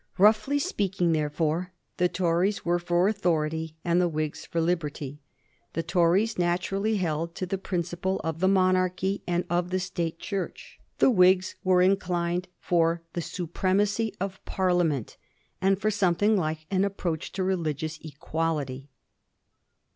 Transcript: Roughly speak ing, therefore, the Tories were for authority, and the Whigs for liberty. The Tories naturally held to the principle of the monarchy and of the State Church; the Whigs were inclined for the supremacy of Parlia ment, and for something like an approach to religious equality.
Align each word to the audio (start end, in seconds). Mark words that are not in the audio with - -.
Roughly 0.17 0.57
speak 0.57 0.99
ing, 0.99 1.11
therefore, 1.11 1.73
the 1.97 2.09
Tories 2.09 2.65
were 2.65 2.79
for 2.79 3.07
authority, 3.07 3.75
and 3.85 4.01
the 4.01 4.07
Whigs 4.07 4.47
for 4.47 4.59
liberty. 4.59 5.19
The 5.73 5.83
Tories 5.83 6.39
naturally 6.39 6.95
held 6.97 7.35
to 7.35 7.45
the 7.45 7.59
principle 7.59 8.19
of 8.23 8.39
the 8.39 8.47
monarchy 8.47 9.21
and 9.27 9.45
of 9.47 9.69
the 9.69 9.79
State 9.79 10.17
Church; 10.17 10.79
the 10.97 11.11
Whigs 11.11 11.53
were 11.63 11.83
inclined 11.83 12.47
for 12.59 13.03
the 13.13 13.21
supremacy 13.21 14.15
of 14.19 14.43
Parlia 14.43 14.87
ment, 14.87 15.17
and 15.61 15.79
for 15.79 15.91
something 15.91 16.35
like 16.35 16.65
an 16.71 16.83
approach 16.83 17.31
to 17.33 17.43
religious 17.43 17.99
equality. 18.03 18.89